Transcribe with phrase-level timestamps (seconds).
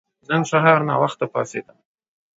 [0.29, 1.77] نن سهار ناوخته پاڅیدم.